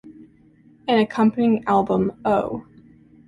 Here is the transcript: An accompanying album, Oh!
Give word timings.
An 0.87 0.97
accompanying 0.97 1.63
album, 1.67 2.13
Oh! 2.25 2.65